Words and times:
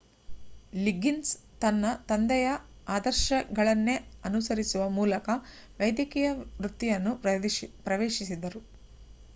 Liggins 0.75 1.33
ತನ್ನ 1.61 1.91
ತಂದೆಯ 2.07 2.47
ಆದರ್ಶಗಳನ್ನೇ 2.95 3.95
ಅನುಸರಿಸುವ 4.23 4.89
ಮೂಲಕ 4.97 5.29
ವೈದ್ಯಕೀಯ 5.79 6.29
ವೃತ್ತಿಯನ್ನು 6.57 7.13
ಪ್ರವೇಶಿಸಿದರು 7.85 8.63